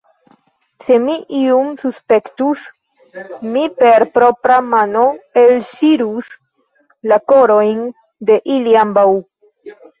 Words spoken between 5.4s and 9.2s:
elŝirus la korojn de ili ambaŭ!